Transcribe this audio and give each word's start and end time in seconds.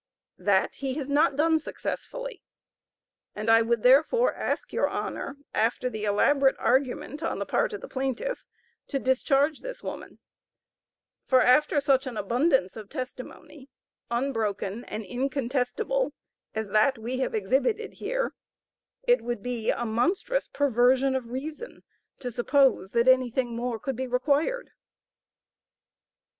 That 0.39 0.73
he 0.77 0.95
has 0.95 1.11
not 1.11 1.35
done 1.35 1.59
successfully, 1.59 2.41
and 3.35 3.51
I 3.51 3.61
would, 3.61 3.83
therefore, 3.83 4.33
ask 4.33 4.73
your 4.73 4.87
Honor, 4.89 5.37
after 5.53 5.91
the 5.91 6.05
elaborate 6.05 6.55
argument 6.57 7.21
on 7.21 7.37
the 7.37 7.45
part 7.45 7.71
of 7.71 7.81
the 7.81 7.87
plaintiff, 7.87 8.43
to 8.87 8.97
discharge 8.97 9.59
this 9.59 9.83
woman: 9.83 10.17
for 11.27 11.41
after 11.43 11.79
such 11.79 12.07
an 12.07 12.17
abundance 12.17 12.75
of 12.75 12.89
testimony 12.89 13.69
unbroken 14.09 14.85
and 14.85 15.03
incontestable 15.03 16.13
as 16.55 16.69
that 16.69 16.97
we 16.97 17.19
have 17.19 17.35
exhibited 17.35 17.93
here, 17.93 18.33
it 19.03 19.21
would 19.21 19.43
be 19.43 19.69
a 19.69 19.85
monstrous 19.85 20.47
perversion 20.47 21.15
of 21.15 21.29
reason 21.29 21.83
to 22.17 22.31
suppose 22.31 22.89
that 22.93 23.07
anything 23.07 23.55
more 23.55 23.77
could 23.77 23.95
be 23.95 24.07
required. 24.07 24.71